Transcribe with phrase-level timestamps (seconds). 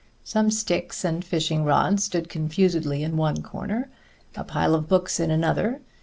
[0.23, 3.91] Some sticks and fishing rods stood confusedly in one corner,
[4.35, 5.79] a pile of books in another.